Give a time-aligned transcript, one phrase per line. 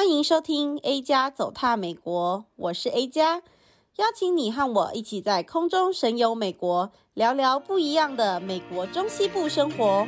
[0.00, 3.42] 欢迎收听 A 加走踏美国，我是 A 加，
[3.96, 10.06] 邀请你和我一起在空中神游美国，聊聊不一样的美国中西部生活。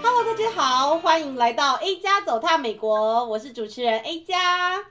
[0.00, 4.84] Hello，大家好，欢迎来到 A 加走踏美国，我是主持人 A 加。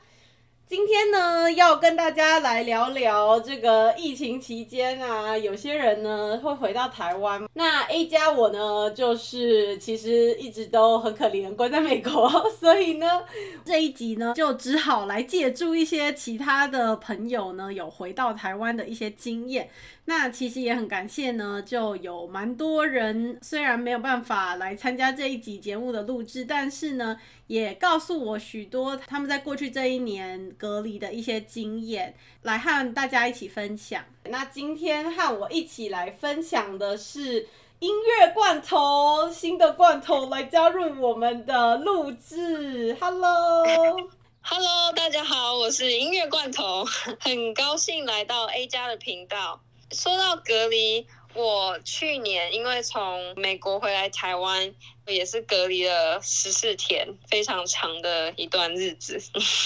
[0.69, 7.43] 今天呢，要跟大家来聊聊这个疫情期间啊，有些人呢会回到台湾。
[7.53, 13.23] 那 A 加我呢，就是其实一直都很可怜，关在美国， 所以呢，
[13.65, 19.71] 这一集呢就只好来借助一些其他的朋友呢有回到台湾的一些经验。
[20.09, 34.03] 那其实也很感谢呢，就有蛮多人虽然没有办法来参加这一集节目的录制，但是呢，也告诉我许多他们在过去这一年隔离的一些经验，来和大家一起分享。
[34.23, 42.97] 那今天和我一起来分享的是音乐罐头，新的罐头来加入我们的录制。
[42.99, 46.83] Hello，Hello，大家好，我是音乐罐头，
[47.19, 49.61] 很高兴来到 A 加的频道。
[49.91, 54.73] 说到隔离，我去年因为从美国回来台湾，
[55.07, 59.19] 也是隔离了十四天，非常长的一段日子，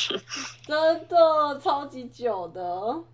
[0.65, 2.61] 真的超级久的。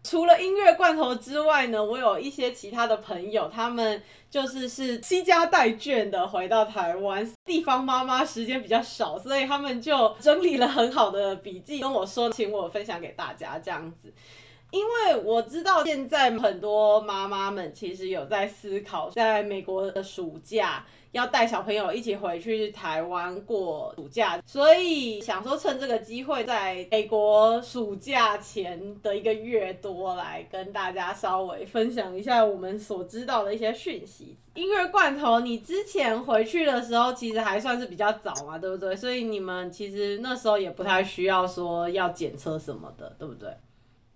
[0.04, 14.14] 除了音乐罐头之外呢，我有一些其他的朋友，他们就是是携家带眷的回到台湾，地方妈妈时间比较少，所以他们就整理了很好的笔记跟我说，请我分享给大家这样子。
[14.72, 34.38] 因为我知道现在很多妈妈们其实有在思考，在美国的暑假要带小朋友一起回去台湾过暑假，所以想说趁这个机会，在美国暑假前的一个月多来跟大家稍微分享一下我们所知道的一些讯息。
[34.54, 38.96] 音乐罐头，你之前回去的时候其实还算是比较早嘛，对不对？
[38.96, 43.50] 所以你们其实那时候也不太需要说要检测什么的，对不对？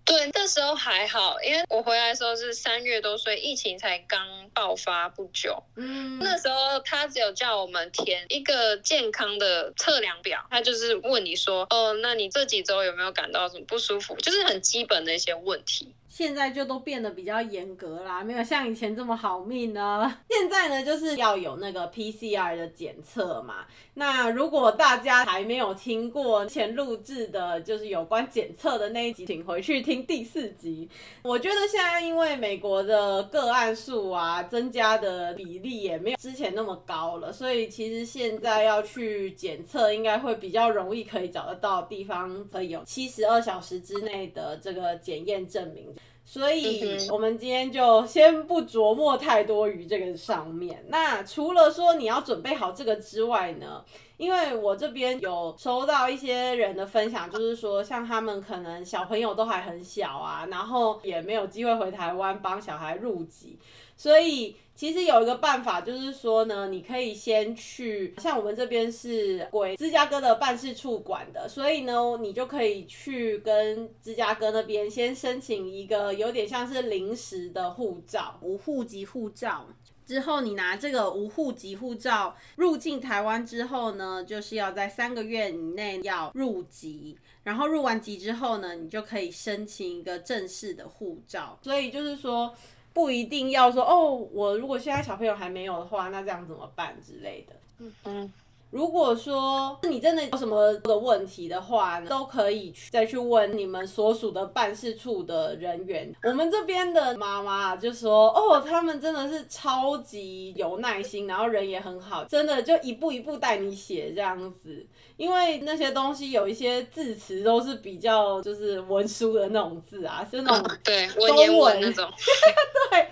[0.04, 5.62] 对，那时候还好，因为我回来的时候是三月多，所以疫情才刚爆发不久。
[5.76, 14.14] 嗯，那时候他只有叫我们填一个健康的测量表，他就是问你说，哦，那你这几周有没有感到什么不舒服？
[14.16, 15.94] 就是很基本的一些问题。
[16.14, 20.16] 现在就都变得比较严格啦，没有像以前这么好命呢。
[20.30, 23.66] 现在呢，就是要有那个 PCR 的检测嘛。
[23.94, 30.88] 那如果大家还没有听过前录制的，就是有关检测的那一集，请回去听第四集。
[31.24, 45.92] 我觉得现在因为美国的个案数啊，增加的比例也没有之前那么高了，所以其实现在要去检测，应该会比较容易可以找得到地方，可以有七十二小时之内的这个检验证明。
[46.24, 50.84] 所以，我们今天就先不琢磨太多于这个上面。
[50.88, 53.84] 那除了说你要准备好这个之外呢，
[54.16, 63.58] 因为我这边有收到一些人的分享，就是说像他们可能小朋友都还很小啊，然后也没有机会回台湾帮小孩入籍，
[63.96, 64.56] 所以。
[64.76, 79.64] 其实有一个办法，就是说呢，你可以先去，像我们这边是归芝加哥的办事处管的，所以呢，你就可以去跟芝加哥那边先申请一个有点像是临时的护照，无户籍护照。
[80.04, 91.56] 之后你拿这个无户籍护照入境台湾之后呢，就是要在三个月以内要入籍，然后入完籍之后呢，你就可以申请一个正式的护照。
[91.62, 92.52] 所以就是说。
[92.94, 97.54] 不一定要说哦，我如果现在小朋友还没有的话，那这样怎么办之类的。
[97.80, 98.32] 嗯嗯。
[98.74, 106.12] 如果说你真的有什么的问题的话，都可以去再去问你们所属的办事处的人员。
[106.24, 114.84] 我们这边的妈妈就说，哦，他们真的是超级有耐心，然后人也很好，真的就一步一步带你写这样子。
[115.16, 122.10] 因为那些东西有一些字词都是比较就是文书的那种字啊，是那种对文言文那种，
[122.90, 123.06] 对，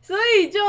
[0.00, 0.60] 所以就。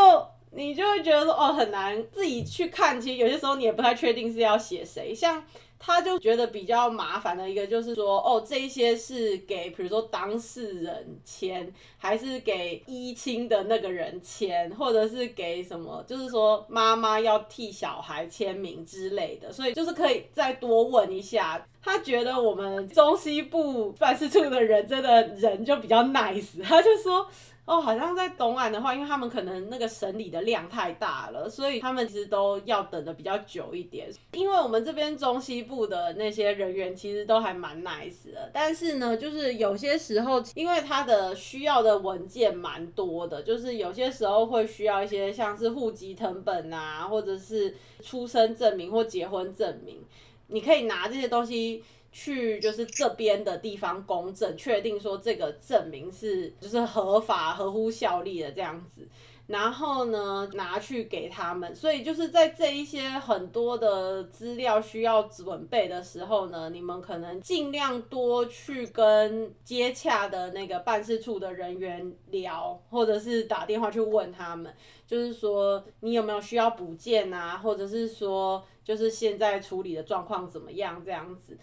[0.51, 5.13] 你就会觉得说哦，很难自己去看，其实有些时候你也不太确定是要写谁。
[5.13, 5.43] 像
[5.77, 19.53] 他就觉得比较麻烦的一个就是说哦，这一些是给比如说当事人签，还是给依亲的那个人签，或者是给什么，就是说妈妈要替小孩签名之类的。
[19.53, 21.65] 所以就是可以再多问一下。
[21.81, 27.25] 他觉得我们中西部办事处的人真的人就比较 nice，他就说。
[27.69, 34.09] 哦，好像在东岸的话，因为他们可能那个审理的量太大了，所以他们其实都要等的比较久一点。
[34.31, 50.03] 因为我们这边中西部的那些人员其实都还蛮 nice 的，但是呢，就是有些时候，因为他的需要的文件蛮多的，就是有些时候会需要一些像是户籍成本啊，或者是出生证明或结婚证明，
[50.47, 59.07] 你可以拿这些东西去，就是这边的地方公证，确定说这个证明是就是合法、合乎效力的这样子。
[59.47, 74.71] 然后呢，拿去给他们，所以就是在这一些很多的资料需要准备的时候呢，你们可能尽量多去跟接洽的那个办事处的人员聊，或者是打电话去问他们，
[75.07, 81.57] 就是说你有没有需要补件啊，或者是说就是现在处理的状况怎么样这样子。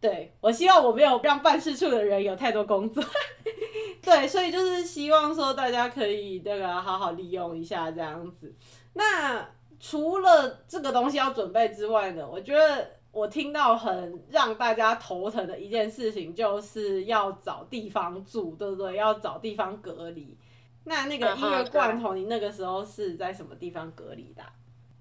[0.00, 3.04] 对，我希望我没有让办事处的人有太多工作，
[4.00, 8.54] 对，所以就是希望说大家可以这个好好利用一下这样子。
[8.94, 9.46] 那
[9.78, 18.96] 除了这个东西要准备之外呢，我觉得我听到很让大家头疼的一件事情，就是要找地方住，对不对？
[18.96, 20.36] 要找地方隔离。
[20.84, 24.50] 那那个音乐罐头，你那个时候是在什么地方隔离的啊？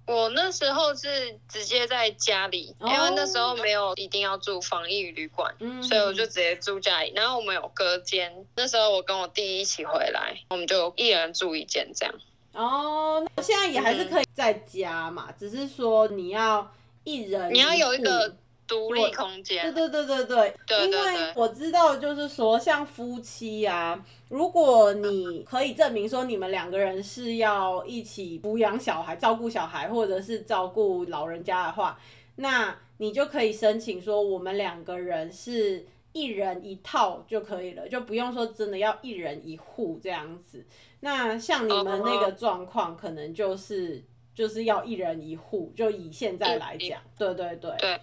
[0.10, 7.14] 我那时候是直接在家里，因为那时候没有一定要住防疫旅馆，哦、所以我就直接住家里。
[7.16, 12.16] 然后我们有隔间，那时候我跟我弟一起回来，我们就一人住一间这样。
[12.54, 16.74] 哦，现在也还是可以在家嘛，嗯、只是说你要
[17.04, 18.36] 一人，你要有一个。
[18.70, 32.00] 独立空间，对对对对对，对，因为我知道，就是说，像夫妻啊，如果你可以证明说你们两个人是要一起抚养小孩、照顾小孩，或者是照顾老人家的话，
[32.36, 40.64] 那你就可以申请说，我们两个人是一人一套就可以了，就不用说真的要一人一户这样子。
[41.00, 44.04] 那像你们那个状况，可能就是
[44.36, 47.72] 就是要一人一户，就以现在来讲，对对对。
[47.80, 48.00] 对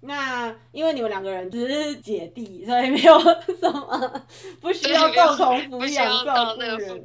[0.00, 3.18] 那因为你们两个人只是姐弟，所以没有
[3.58, 4.22] 什么
[4.60, 7.04] 不需要共同抚养照顾人。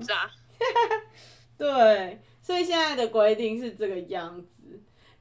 [1.58, 4.48] 对，所以现在的规定是这个样子。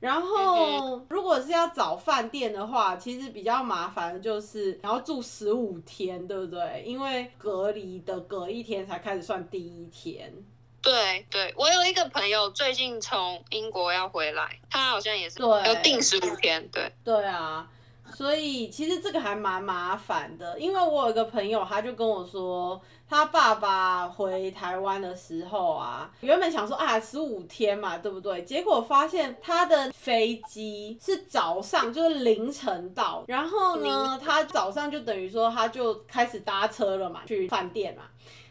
[0.00, 6.82] 然后如果是要找饭店的话，其实比较麻烦的就是你要住十五天，对不对？
[6.84, 10.32] 因为隔离的隔一天才开始算第一天。
[10.82, 16.68] 对对，我有一个朋友最近从英国要回来，他好像也是要定十五天。
[16.70, 17.66] 对对啊，
[18.14, 28.42] 所以其实这个还蛮麻烦的，因为我有一个朋友，他就跟我说，他爸爸回台湾的时候啊，原本想说啊十五天嘛，对不对？
[28.42, 38.02] 结果发现他的飞机是早上就是凌晨到，然后呢，他早上就等于说他就开始搭车了嘛，去饭店嘛。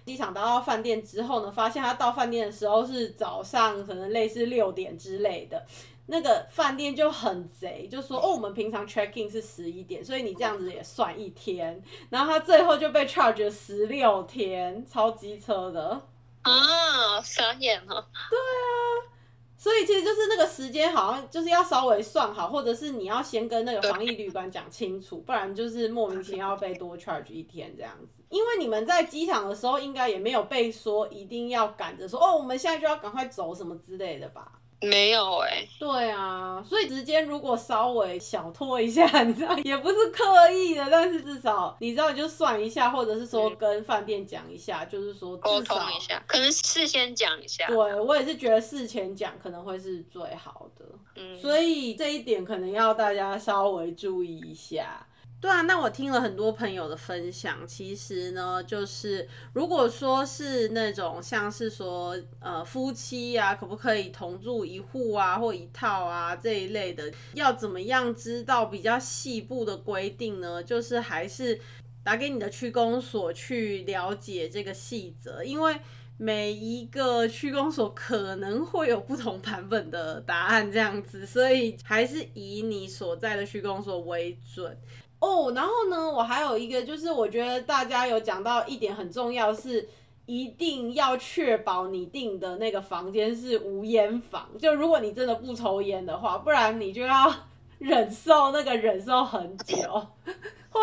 [0.05, 5.65] 机场到到饭店之后呢，发现他到饭店的时候是早上，可能类似六点之类的。
[6.07, 11.81] 那个饭店就很贼，就说哦，我们平常 check in 是十一点，所以你这样子也算一天。
[12.09, 16.01] 然后他最后就被 charge 了十六天，超机车的
[16.41, 18.07] 啊，傻眼了。
[18.29, 19.13] 对啊。
[19.55, 28.20] 所以其实就是那个时间好像就是要稍微算好，或者是你要先跟那个防疫旅馆讲清楚，不然就是莫名其妙被多 charge 一天这样子。
[28.31, 34.53] 因为你们在机场的时候应该也没有被说一定要赶着说哦，我们现在就要赶快走什么之类的吧。
[34.83, 47.67] 没有哎、欸，对啊，所以时间如果稍微小拖一下，你知道也不是刻意的，但是至少你知道你就算一下，或者是说跟饭店讲一下，嗯、就是说沟通一下，可能事先讲一下。
[47.67, 55.05] 对，我也是觉得事前讲可能会是最好的，嗯，所以这一点可能要大家稍微注意一下。
[55.41, 70.63] 对啊，那我听了很多朋友的分享，其实呢，就是如果说是那种像是说呃夫妻啊，可不可以同住一户啊或一套啊这一类的，要怎么样知道比较细部的规定呢？
[70.63, 71.59] 就是还是
[72.03, 75.75] 打给你的区公所去了解这个细则，因为
[76.17, 84.77] 每一个区公所可能会有不同版本的答案这样子，所以还是以你所在的区公所为准。
[85.21, 89.87] 哦然后呢，我还有一个，就是我觉得大家有讲到一点很重要，是
[90.25, 94.49] 一定要确保你订的那个房间是无烟房。
[94.59, 97.33] 就如果你真的不抽烟的话，不然你就要
[97.79, 99.77] 忍受那个忍受很久。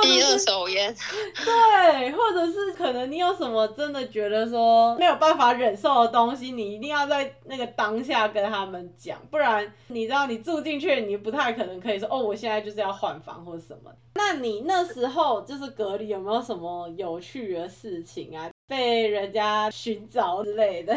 [0.02, 0.94] 第二手烟，
[1.44, 13.90] 对，或者是可能你有什么真的觉得说没有办法忍受的东西，你一定要在那个当下跟他们讲，不然你知道你住进去，你不太可能可以说哦，我现在就是要换房或什么。
[14.14, 18.50] 那你那时候就是隔离有没有什么有趣的事情啊？
[18.66, 20.94] 被人家寻找之类的？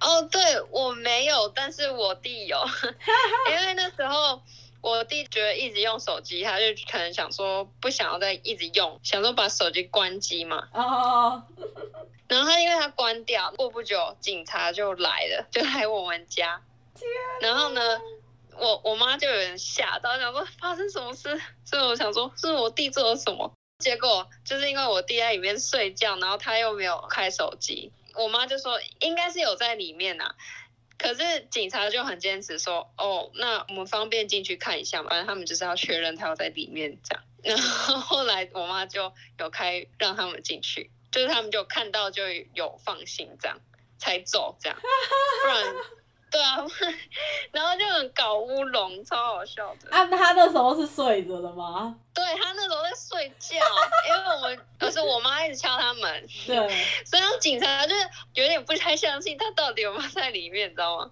[0.00, 2.58] 哦，对，我没有，但是我弟有，
[3.50, 4.40] 因为那时候。
[4.84, 10.68] 我弟觉得一直用手机，他就可能想说不想要再一直用，想说把手机关机嘛。
[10.74, 11.42] 哦。
[12.28, 16.60] 然后他因为他关掉，过不久警察就来了，就来我们家。
[17.40, 17.98] 然后呢，
[18.58, 23.50] 我我妈就有点吓到，想说发生什么事，所以我想说是我弟做了什么。
[23.78, 30.34] 结果就是因为我弟在里面睡觉，然后他又没有开手机，我妈就说应该是有在里面呐、啊。
[31.04, 37.22] 可是警察就很坚持说，哦，那我们方便进去看一下嘛，反正他们就是要确认他有在里面这样。
[37.42, 42.22] 然后后来我妈就有开让他们进去，就是他们就看到就
[42.54, 43.60] 有放心这样
[43.98, 45.74] 才走这样，不然。
[46.30, 46.56] 对啊，
[47.52, 49.90] 然后就很搞乌龙，超好笑的。
[49.90, 51.96] 啊，他那时候是睡着的吗？
[52.14, 53.56] 对，他那时候在睡觉，
[54.08, 56.26] 因为我们，可是我妈一直敲他门。
[56.46, 56.56] 对，
[57.04, 58.00] 所以警察就是
[58.34, 61.10] 有点不太相信他到底有没有在里面，你知道吗？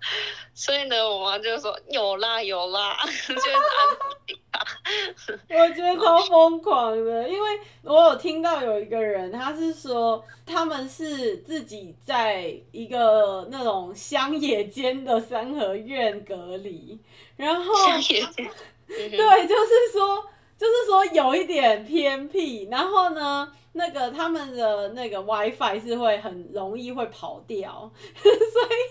[0.55, 3.59] 所以呢，我妈就说有啦有啦， 就是安
[3.99, 4.63] 抚他。
[5.51, 16.99] 我觉得超疯狂的，因为我有听到有一个人，他是说他们是自己在一个那种乡野间的三合院隔离，
[17.37, 18.51] 然后乡野间，
[18.87, 20.25] 对，就是说，
[20.63, 28.23] 就是说有一点偏僻，然后呢，那个他们的那个 WiFi 是会很容易会跑掉， 所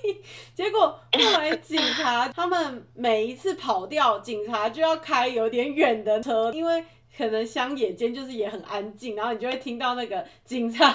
[0.04, 0.18] 以
[0.54, 6.84] 结果后来警察他们每一次跑掉，警察就要开有点远的车，因为。
[7.18, 10.94] 可能乡野间就是也很安静，然后你就会听到那个警察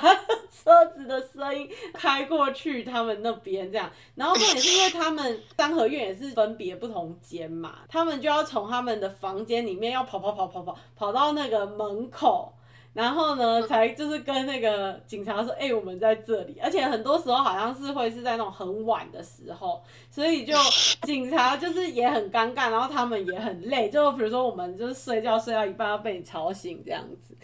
[0.50, 3.90] 车子的声音开过去，他们那边这样。
[4.14, 12.52] 然后重点是因为他们三合院也是分别不同间嘛，他们就要从他们的房间里面要跑跑跑跑跑跑到那个门口。
[12.96, 20.54] 然后呢，才就是跟那个警察说，哎、欸，我们在这里，而且很多时候好像是会是在那种很晚的时候，所以就
[21.06, 27.36] 警察就是也很尴尬，然后他们也很累，就比如说我们就是睡觉睡到一半要被你吵醒这样子。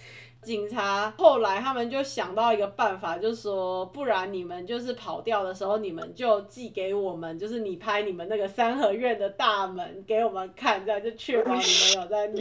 [0.43, 12.41] 警察后来他们就想到一个办法，就说不然你们就是跑掉的时候，你们就寄给我们，就是你拍你们那个三合院的大门给我们看，这样就确保你们有在那，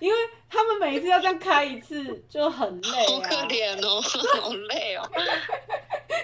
[0.00, 0.16] 因为
[0.48, 4.00] 他们每一次要这样开一次就很累啊，好可怜哦，
[4.40, 5.10] 好累哦，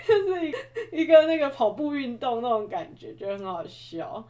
[0.07, 0.59] 就是一个
[0.93, 4.25] 一个那个跑步运动那种感觉，就很好笑。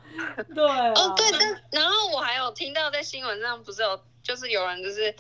[0.54, 5.14] 对啊，哦对，但然后我还有听到在新闻上不是有，就是有人就是。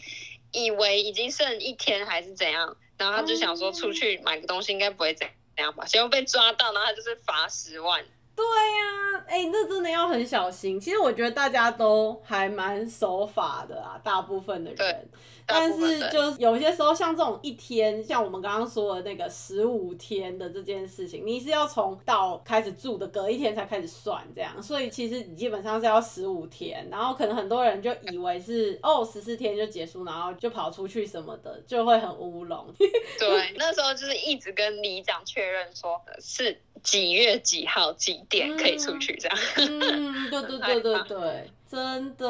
[0.52, 5.26] 以为已经剩一天还是怎样，然后他就想说出去买个东西应该不会怎
[5.56, 8.04] 样吧，结果被抓到，然后他就是罚十万。
[8.36, 10.78] 对呀、啊，哎、欸，那真的要很小心。
[10.78, 15.08] 其实我觉得大家都还蛮守法的啊，大部分的人。
[15.48, 32.66] 但是就是有些时候，像这种一天，像我们刚刚说的那个十五天的这件事情，你是要从到开始住的隔一天才开始算这样，所以其实你基本上是要十五天，然后可能很多人就以为是哦十四天就结束，然后就跑出去什么的，就会很乌龙。
[33.16, 39.38] 对，那时候就是一直跟里长确认说是几月几号几点可以出去这样。
[39.56, 41.50] 嗯，对对对对 对。
[41.68, 42.28] 真的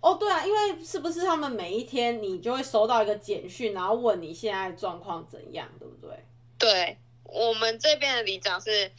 [0.00, 6.16] 哦，对啊，因为是不是他们每一天你就会收到一个简讯，然后问你现在状况怎样，对不对？
[6.56, 8.92] 对，我们这边的里长是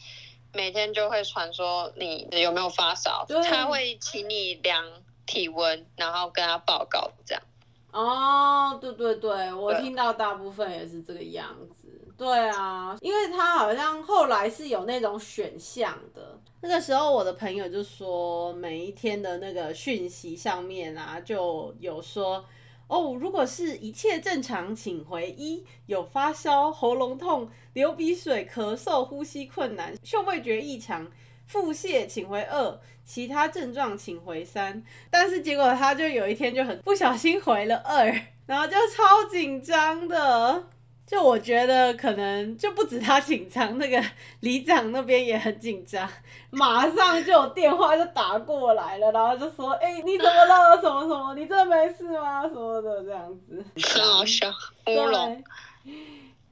[0.52, 4.84] 每天就会传说你有没有发烧，他会请你量
[5.24, 7.42] 体温，然后跟他报告这样。
[7.90, 11.77] 哦，对对对，我听到大部分也是这个样子。
[12.18, 16.36] 对啊，因为他好像后来是有那种选项的。
[16.60, 22.44] 那个时候，我的朋友就说，每一天的那个讯息上面啊，就有说，
[22.88, 31.08] 哦，如果是一切正常，请回一；有发烧、喉咙痛、流鼻水、咳嗽、呼吸困难、嗅味觉异常、
[31.46, 34.82] 腹泻，请回二；其他症状，请回三。
[35.08, 38.12] 但是结果他就有一天就很不小心回了二，
[38.46, 40.66] 然后就超紧张的。
[41.08, 44.04] 就我觉得可能就不止他紧张，那个
[44.40, 46.06] 里长那边也很紧张，
[46.50, 50.78] 马上就有电话就打过来了，然后就说：“哎、欸，你怎么了？
[50.82, 51.34] 什么什么？
[51.34, 52.42] 你真的没事吗？
[52.46, 53.64] 什么的这样子。
[53.98, 54.50] ”很好笑，
[54.86, 55.42] 乌龙。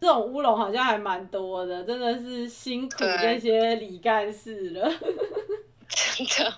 [0.00, 4.90] 这种乌龙好像还蛮多的，真的是辛苦这些李干事了。
[5.88, 6.54] 真的，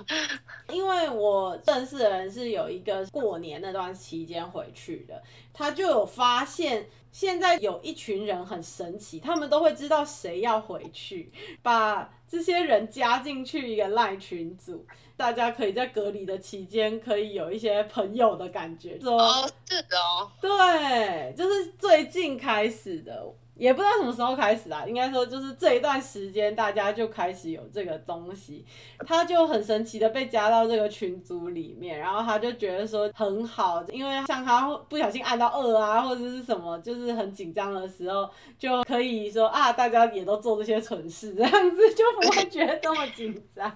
[0.72, 6.88] 因为我认识的人是有一个过年那段期间回去的，他就有发现。
[7.10, 11.32] 现在有一群人很神奇，他们都会知道谁要回去，
[11.62, 19.00] 把这些人加进去一个赖群组，大家可以在隔离的期间可以有一些朋友的感觉。
[19.00, 23.26] 说哦，是的哦，对，就是最近开始的。
[23.58, 28.64] 也不知道什么时候开始啊，应该说就是这一段时间大家就开始有这个东西，
[29.06, 43.74] 他就很神奇的被加到这个群组里面，然后他就觉得说很好，因为像他不小心按到二啊或者是什么，就是很紧张的时候就可以说啊，大家也都做这些蠢事，这样子就不会觉得这么紧张。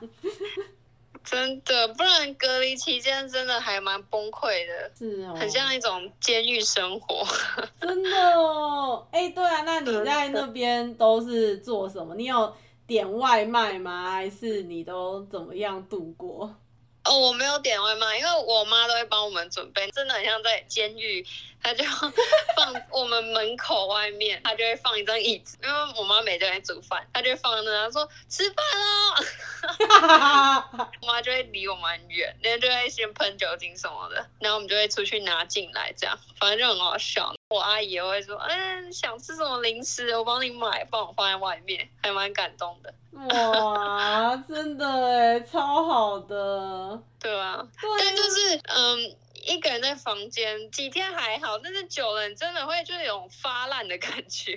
[1.25, 7.27] 真的，不然隔离期间真的还蛮崩溃的，是哦，很像一种监狱生活。
[7.81, 12.15] 真的哦，哎、欸，对啊，那你在那边都是做什么？
[12.15, 12.53] 你有
[12.87, 14.11] 点外卖吗？
[14.13, 16.55] 还是你都怎么样度过？
[17.05, 21.27] 哦，我没有点外卖，因为我妈都会帮我们准备，真的很像在监狱。
[21.65, 21.85] 她就
[22.57, 29.15] 放我们门口外面，她就会放一张椅子，因为我妈每天在煮饭，她就放在那，她说吃饭喽。
[31.03, 37.33] 我妈就会离我们很远，那就会先喷酒精什么的，然后我们就会出去拿进来，这样反正就很好笑。
[37.53, 42.95] 我阿姨也会说，嗯、欸，想吃什么零食，我帮你买，帮我放在外面，还蛮感动的。
[43.13, 47.03] 哇，真的哎，超好的。
[47.21, 49.17] 对啊，对，但就是嗯。
[49.45, 54.57] 一个人在房间几天还好，但是久了你真的会就有种发烂的感觉。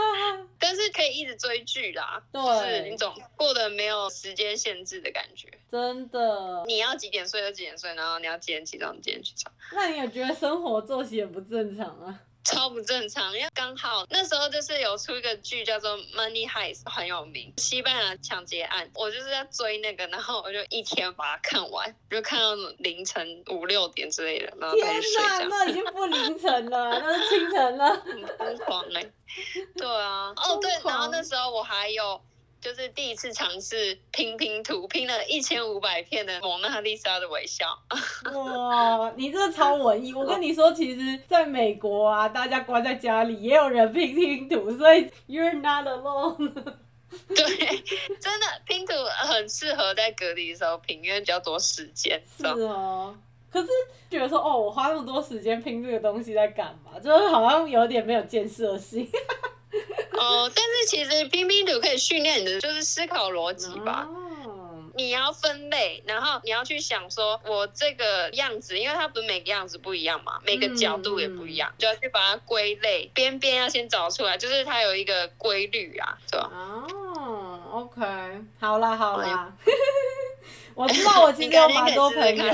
[0.58, 5.50] 但是可以一直追剧啦，对，就是那种过得没有时间限制的感觉。
[5.70, 9.54] 真的，你要几点睡就几点睡，然后你要几点起床几点起床。
[9.74, 12.18] 那你有觉得生活作息也不正常啊？
[12.44, 18.90] 超不正常，因为刚好那时候就是有出一个剧叫做《Money Heist》，很有名，西班牙抢劫案。
[18.94, 25.28] 我就是在追那个，然后我就一天把它看完，就看到凌晨五六点之类的，然后再去睡觉。
[25.38, 27.90] 天哪，那已经不凌晨了，那是清晨了。
[27.90, 29.12] 很 疯狂哎、欸！
[29.76, 32.20] 对啊，哦对，然后那时候我还有。
[32.62, 37.76] 就是第一次尝试拼拼图，拼了一千五百片的蒙娜丽莎的微笑。
[38.32, 40.14] 哇，你这超文艺！
[40.14, 46.52] 我跟你说，其实在美国啊，大家关在家里也有人拼拼图，所以 you're not alone。
[47.34, 47.44] 对，
[48.20, 48.92] 真的拼图
[49.24, 52.22] 很适合在隔离的时候拼，因为比较多时间。
[52.38, 53.12] 是哦，
[53.50, 53.68] 可是
[54.08, 57.00] 觉得说，哦，我花那么多时间拼这个东西在干嘛？
[57.00, 59.10] 就是好像有点没有建设性。
[60.18, 64.06] 哦，但是其实拼拼图可以训练你的就是思考逻辑吧。
[64.08, 64.18] Oh.
[64.94, 76.50] 你要分类，然后你要去想说，我这个样子，因为它不是每个样子不一样嘛，每个角度也不一样，嗯、就要去把它归类，边边要先找出来，就是它有一个规律啊，是吧？
[76.52, 78.02] 哦、oh,，OK，
[78.60, 79.50] 好啦好啦，
[80.74, 82.52] 我知道我其实有蛮 多朋友，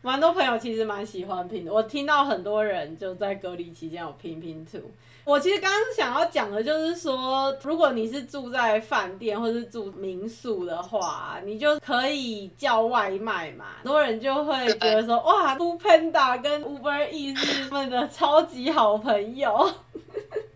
[0.00, 4.78] 蛮多朋友其实蛮喜欢拼的，我听到很多人就在隔离期间有拼拼图。
[5.24, 13.66] 我其实刚刚想要讲的就是说，如果你是住在饭店或是住民宿的话，你就可以叫外卖嘛。
[13.82, 19.70] 很多人就会觉得说，哇，Foodpanda 跟 Uber Eats 是他们的超级好朋友。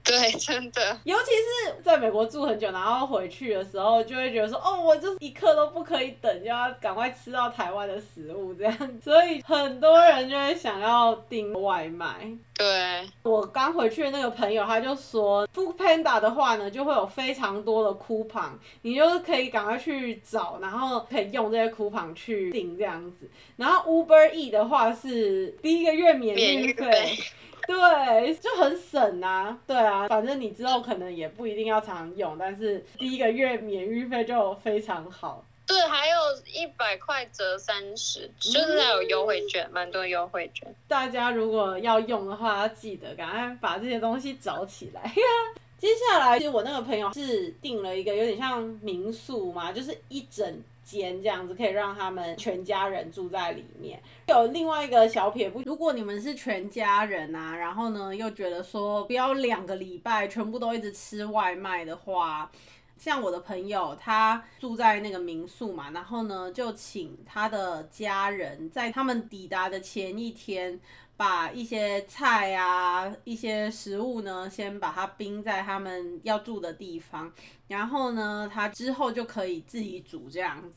[0.07, 9.01] 对， 真的，尤其是在美国住很久，然后回去的时候，就会觉得说，哦，我就是一刻都不可以等，就要赶快吃到台湾的食物这样。
[9.03, 12.31] 所以很多人就会想要订外卖。
[12.55, 23.29] 对，我刚回去的那个朋友，他就说，Foodpanda 的话呢，就会有非常多的 coupon，你就是可以赶快去找，然后可以用这些 coupon 去订这样子。
[23.57, 27.19] 然后 Uber E 的话是第一个月免运费。
[27.67, 35.45] 对，就很省啊，对啊，反正你之后可能也不一定要常用，但是第一个月免运费就非常好。
[35.67, 36.17] 对，还有
[36.53, 40.73] 一百块折三十，就是还有优惠券，蛮、嗯、多优惠券。
[40.87, 45.13] 大家如果要用的话，要记得赶快把这些东西找起来。
[45.79, 50.63] 接下来，其实我那个朋友是订了一个有点像民宿嘛，就是一整。
[50.87, 54.01] 间这样子可以让他们全家人住在里面。
[54.29, 62.49] 有另外一个小撇步，如果你们是全家人啊，然后呢又觉得说不要两个礼拜全部都一直吃外卖的话，
[62.97, 70.79] 像我的朋友他住在那个民宿嘛，然后呢就请他的家人在他们抵达的前一天，
[71.17, 77.33] 把一些菜啊、一些食物呢，先把它冰在他们要住的地方，
[77.69, 80.69] 然后呢，他之后就可以自己煮这样子。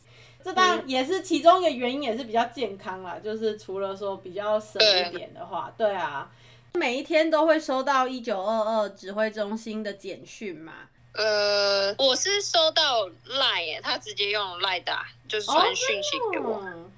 [0.42, 3.20] 这当然也是其中一个原因，也是比较健康啦。
[3.22, 6.32] 就是除了说比较省一点的话，对，啊，
[6.74, 10.74] 每一天都会收到一九二二指挥中心的简讯嘛。
[11.12, 16.56] 呃，我是收到 Line 耶，他直接用 Line 打，就是传讯息给我。
[16.56, 16.89] 哦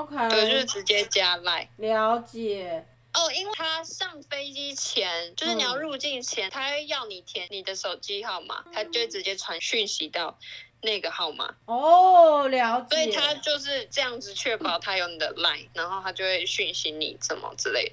[0.00, 1.68] OK，对，就是直接加 Line。
[1.76, 2.84] 了解。
[3.14, 10.38] 哦，因为他上飞机前，就是你要入境前，嗯、他会要你填你的手机号码，他就直接传讯息到
[10.82, 11.54] 那个号码。
[11.64, 12.94] 哦，了解。
[12.94, 17.92] 所以他就是这样子确保他有你的 Line，，然后他就会讯息你什么之类的。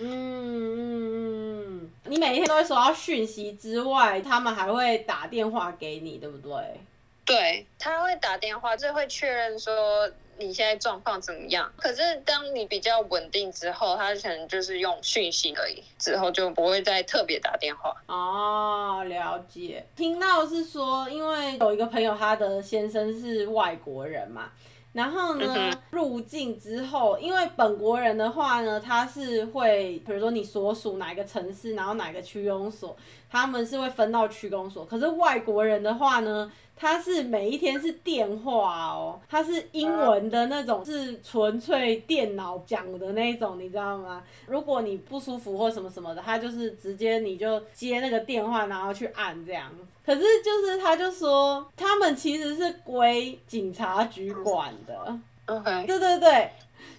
[0.00, 1.90] 嗯嗯嗯。
[2.06, 6.80] 你每一天都会收到讯息之外，他们还会打电话给你，对不对？
[7.24, 11.70] 对，他会打电话，就会确认说你现在状况怎么样。
[11.76, 17.94] 可是当你比较稳定之后，他可能就是用讯息而已，之后就不会再特别打电话。
[18.06, 19.86] 哦，了解。
[19.96, 24.50] 听到是说，因为有一个朋友，他的先生是外国人嘛。
[24.92, 32.96] 然后呢，嗯、入境之后，因为本国人的话呢，他是会，比如说你所属哪一个城市，然后哪个区公所，
[33.28, 34.84] 他们是会分到区公所。
[34.84, 44.22] 可是外国人的话呢，他是每一天是电话哦，他是英文的那种，是纯粹电脑讲的那种，你知道吗？
[44.46, 49.70] 如果你不舒服或什么什么的，他就是直接你就接那个电话，然后去按这样。
[50.04, 55.18] 可是就是，他就说他们其实是归警察局管的。
[55.46, 56.50] OK，对对对，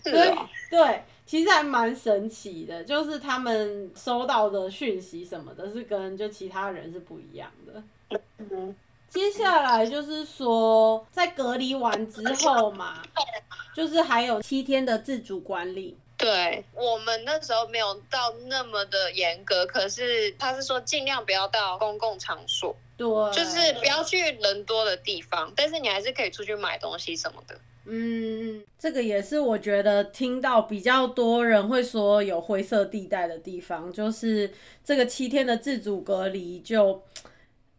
[0.04, 7.84] 对、哦、对，其实还蛮神奇的，就是他们收到的讯息什么的，是跟就其他人是不一样的。
[8.38, 8.76] 嗯，
[9.16, 13.02] 接下来就是说，在隔离完之后嘛，
[13.74, 15.98] 就是还有七天的自主管理。
[16.18, 27.58] 对，我们那时候没有到那么的严格，可是他是说尽量不要到公共场所，对，就是不要去人多的地方，但是你还是可以出去买东西什么的。
[27.86, 34.52] 嗯，这个也是我觉得听到比较多人会说有灰色地带的地方，就是
[34.84, 37.04] 这个七天的自主隔离就，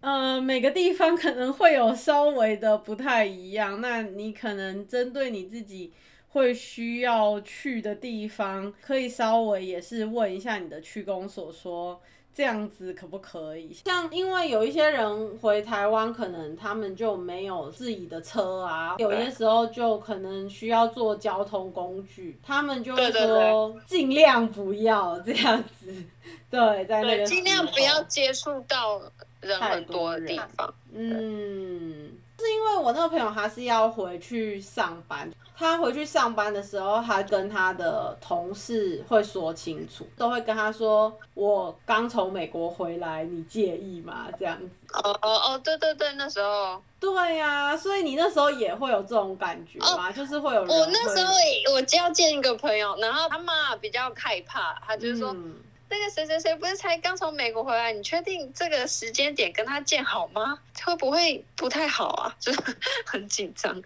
[0.00, 5.92] 呃，每个地方可能会有稍微的不太一样，那你可能针对你自己。
[6.28, 11.98] 会需要去的地方，可以稍微也是问一下你的区公所，说
[12.35, 13.72] 这样子可不可以？
[13.72, 25.90] 像因为有一些人回台湾，可能他们就没有自己的车啊，有些时候就可能需要坐交通工具，他们就会说尽量不要这样子。
[26.50, 29.00] 对，在那个尽量不要接触到
[29.40, 30.72] 人很多的地方。
[30.92, 35.31] 嗯，是因为我那个朋友他是要回去上班。
[35.59, 44.68] 他回去上班的时候，他跟他的同事会说清楚，都会跟他说：“我刚从美国回来，你介意吗？”这样子。
[44.92, 46.83] 哦哦哦，对对对，那时候。
[47.01, 50.11] 对呀、啊，所以你那时候也会有这种感觉吗？
[50.11, 50.79] 哦、就是会有人会。
[50.79, 51.33] 我那时候
[51.72, 55.31] 我就要见一个朋友，然后他妈比较害怕，他就是说。
[55.31, 55.55] 嗯
[55.88, 57.92] 那个谁谁谁不是才刚从美国回来？
[57.92, 60.59] 你确定这个时间点跟他见好吗？
[60.85, 62.35] 会不会不太好啊？
[62.40, 62.61] 就是
[63.05, 63.81] 很紧张。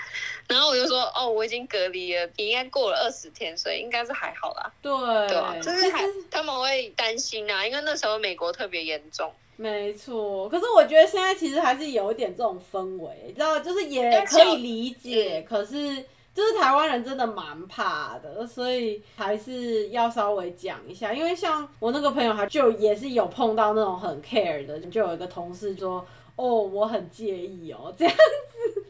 [0.49, 4.73] 然后我就说，哦，我已经隔离了，你应该过了二十天，所以应该是还好啦。
[4.81, 4.91] 对，
[5.29, 9.31] 对啊，就是还他们会担心啊，因为那时候美国特别严重。
[9.57, 16.05] 没错，可是我觉得现在其实还是有一点这种氛围，你知道，就是也可以理解，可是。
[16.33, 21.13] 就是台湾人真的蛮怕的，所以还是要稍微讲一下。
[21.13, 26.05] 因为像我那个朋友，他就也是有碰到那种很 care 的，就有一个同事说
[26.37, 28.85] ：“哦，我很介意哦，这样子。”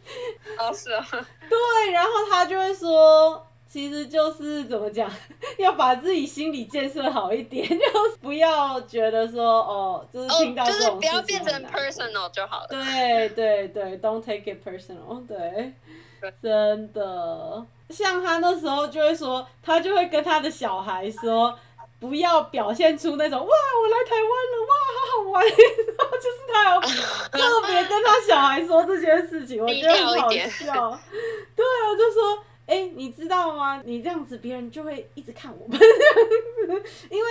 [0.61, 1.07] 哦，是啊。
[1.11, 5.11] 对，然后他就会说，其实就是怎么讲，
[5.59, 12.69] 要把自己心理建设好一点，就是不要觉得说哦，就是听到这种不要变成 personal 就好了。
[12.69, 15.73] 对对对，don't take it personal，对。
[16.43, 21.59] 真的，像他那时候就会说，他就会跟他的小孩说，
[21.99, 31.01] 不要表现出那种哇，我来台湾了，哇，好好玩，然后就是他要特别跟他小孩说这件事情， 我觉得很好笑。
[31.57, 33.83] 对啊，就说，哎、欸，你知道吗？
[33.85, 35.79] 你这样子，别人就会一直看我们
[37.11, 37.31] 因为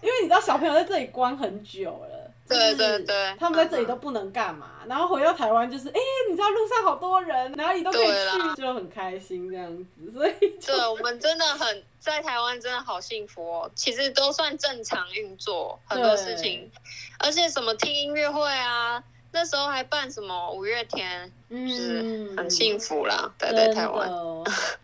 [0.00, 2.19] 因为你知道小朋友在这里关很久了。
[2.50, 16.70] 对对对，他们在这里都不能干嘛，然后回到台湾就是，哎，你知道路上好多人，哪里都可以去，就很开心这样子，所以对，我们真的很在台湾真的好幸福哦，其实都算正常运作很多事情，
[17.18, 24.10] 而且什么听音乐会啊，那时候还办什么五月天，嗯，很幸福啦，待在台湾。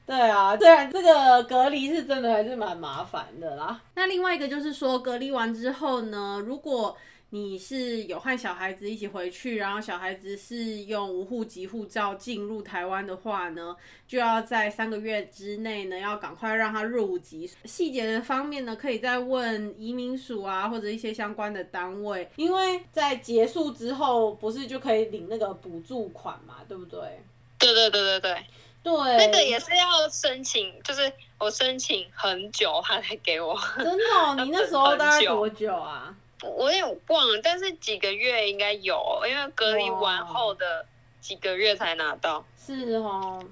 [0.06, 3.80] 对啊，虽然这个隔离是真的还是蛮麻烦的啦。
[3.94, 6.96] 那另外一个就是说，隔离完之后呢，如果
[7.30, 17.50] 你是有和小孩子一起回去，然后小孩子是用无户籍护照进入台湾的话呢，就要在三个月之内呢，要赶快让他入籍。
[17.64, 27.00] 细节的方面呢，可以再问移民署啊，或者一些相关的单位，因为在结束之后，不是就可以领那个补助款嘛，对不对？
[27.58, 28.46] 对对对对对
[28.84, 33.58] 对，那个也是要申请，就是我申请很久，他才给我。
[33.76, 34.36] 真的哦？
[34.44, 36.14] 你那时候大概 多久啊？
[36.42, 40.86] 我也忘了，但是几个月应该有，因为隔离完后的
[41.20, 42.44] 几个月才拿到。
[42.58, 43.42] 是哦，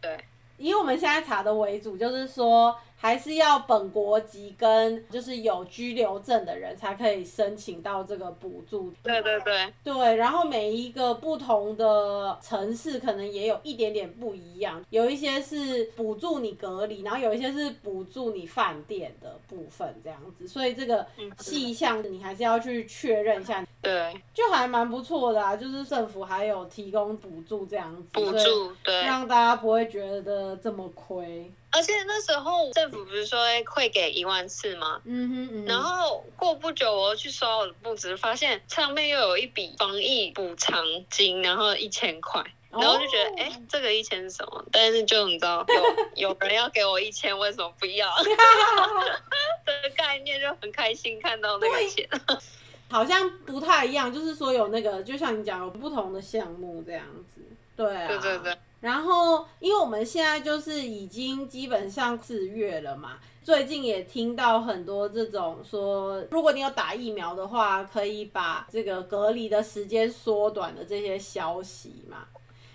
[0.00, 0.18] 对，
[0.58, 8.92] 以我们现在查的为主，就是说还是要本国籍跟就是有居留证的人才可以申请到这个补助。
[9.02, 21.06] 对对对对，然后每一个不同的城市可能也有一点点不一样，有一些是补助你隔离，然后有一些是补助你饭店的部分这样子，所以这个
[21.38, 23.64] 细项你还是要去确认一下。
[23.80, 31.48] 对，就还蛮不错的啊，就是政府还有提供补助这样子，补助对，让大家不会觉得这么亏。
[31.70, 35.00] 而且那时候政府不是说会给一万四吗？
[35.04, 35.64] 嗯哼嗯。
[35.66, 44.64] 然后过不久，我又去刷我的簿子，发现上面又有一笔防疫补偿金，然后一千块，然后就觉得，哎、哦，这个一千是什么？
[44.72, 45.64] 但是就你知道，
[46.16, 48.08] 有有人要给我一千，为什么不要？
[49.66, 52.08] 这个概念就很开心，看到那个钱。
[52.90, 57.42] 好像不太一样，就是说有那个，就像你讲有不同的项目这样子，
[57.76, 58.08] 对啊。
[58.08, 58.56] 对对对。
[58.80, 72.18] 然后，因为我们现在就是已经基本上四月了嘛，最近也听到很多这种说，如果你有打疫苗的话，可以把这个隔离的时间缩短的这些消息嘛。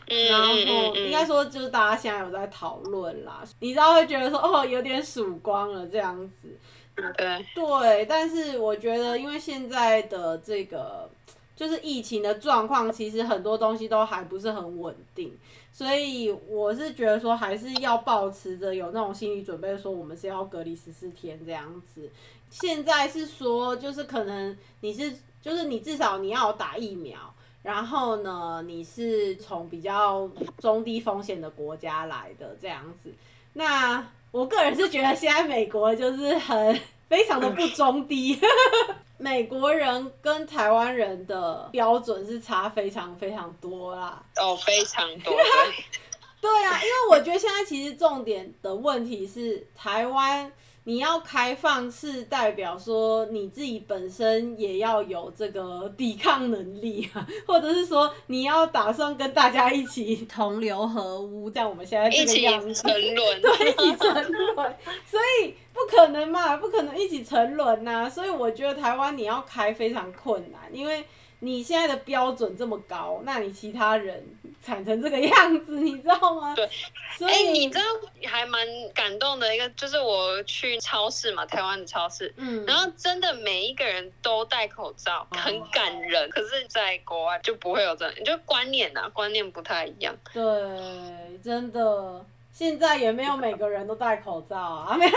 [0.08, 0.26] 嗯。
[0.28, 0.54] 然后
[0.96, 6.60] 应该说就是大家现在有在讨论啦，你知道会觉得说哦，有点曙光了这样子。
[6.96, 11.10] 对对，但是我觉得，因为现在的这个
[11.56, 15.36] 就是疫情的状况，其实很多东西都还不是很稳定，
[15.74, 22.10] 所以我是觉得说，还是要保持着有那种心理准备，说我们是要隔离十四天这样子。
[22.50, 27.18] 现在是说，就是可能你是，就是你至少你要打疫苗，
[27.64, 33.12] 然后呢，你是从比较中低风险的国家来的这样子，
[33.52, 34.08] 那。
[34.34, 38.40] 我个人是觉得现在美国就是很非常的不中低，
[39.18, 44.22] 美国人跟台湾人的标准是差非常非常多啦。
[44.38, 45.34] 哦，非常多。
[46.44, 50.52] 对啊，因为我觉得现在其实重点的问题是台湾。
[50.86, 64.76] 你要开放是代表说你自己本身也要有这个抵抗能力啊， 或者是说你要打算跟大家一起同流合污，像我们现在这个样子， 对，一起沉沦，
[65.10, 71.02] 所以不可能嘛，不可能一起沉沦呐，所以我觉得台湾你要开非常困难，因为。
[71.40, 74.26] 你现在的标准这么高，那你其他人
[74.64, 76.56] 产成这个样子，你知道吗？
[76.56, 76.68] 对，
[77.18, 77.84] 所以、欸、你知道
[78.26, 86.24] 还蛮感动的一个，就是我去超市嘛，台湾的超市，嗯，然后真的每一个人都戴口罩，很感人。
[86.24, 90.16] 哦、可是，在国外就不会有这样，就观念啊，观念不太一样。
[90.32, 90.42] 对，
[91.44, 92.26] 真的。
[92.54, 95.12] 现在也没有每个人都戴口罩啊， 没有，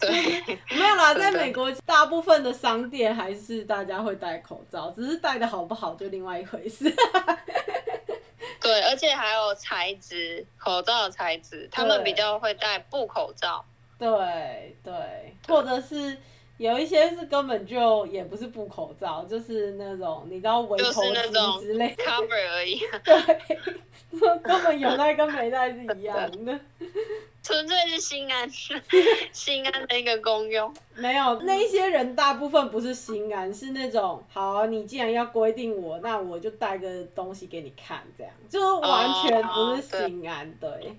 [0.00, 6.90] 对，没有啦， 在美国大部分的商店还是大家会戴口罩，只是戴的好不好就另外一回事。
[8.64, 13.64] 对，而且还有材质，口罩的材质，他们比较会戴布口罩。
[13.98, 14.92] 对对，
[15.46, 16.16] 或者是
[16.56, 22.80] 有一些是根本就也不是布口罩，就是那种你知道围头巾之类，cover 而已。
[23.04, 23.58] 对。
[24.44, 26.60] 根本有戴跟没戴是一样的，
[27.44, 28.50] 纯粹是心安，
[29.30, 30.74] 心安的一个功用。
[30.94, 40.46] 没有，那一些人大部分不是心安，是那种好啊，你既然要规定我，那我就带个东西给你看，这样就完全不是心安。
[40.62, 40.96] Oh, oh, 对，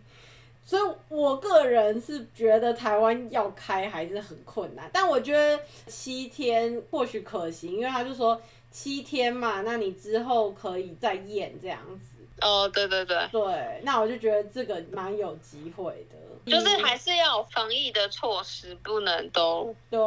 [0.63, 12.11] 所以我个人是觉得台湾要开还是很困难，但我觉得七天或许可行，因为他就说七天嘛，那你之后可以再验这样子。
[12.41, 19.99] 哦，oh, 对对对，对，那我就觉得这个蛮有机会的，就是还是要有防疫的措施，不能都对，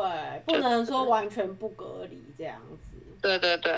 [0.46, 2.56] 不能说完全不隔离这样
[2.90, 2.98] 子。
[3.20, 3.76] 对对对，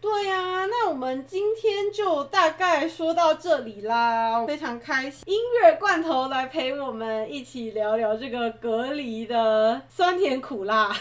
[0.00, 10.92] 对呀、啊，那我们今天就大概说到这里啦，非常开心，音乐罐头来陪我们一起聊聊这个隔离的酸甜苦辣。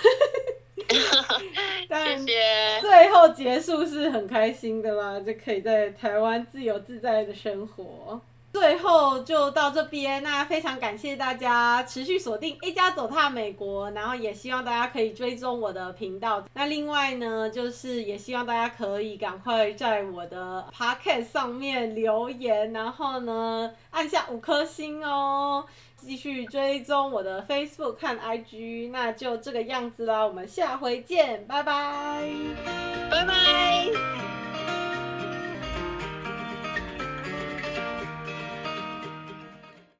[1.90, 8.20] 但最后结束是很开心的啦，就可以在台湾自由自在的生活。
[8.54, 16.44] 最后就到这边，那非常感谢大家持续锁定 A 加走踏美国，然后也希望大家可以追踪我的频道。
[16.54, 25.66] 那另外呢，就是也希望大家可以赶快在我的 Podcast 上面留言，然后呢按下五颗星哦。
[26.02, 32.24] 继续追踪我的 Facebook 看 IG，那就这个样子啦，我们下回见，拜拜，
[33.12, 34.89] 拜拜。